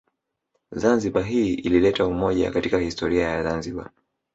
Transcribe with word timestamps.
Zanzibar 0.71 1.23
hii 1.23 1.53
ilileta 1.53 2.07
umoja 2.07 2.51
katika 2.51 2.79
historia 2.79 3.27
ya 3.29 3.43
zanzibar 3.43 3.89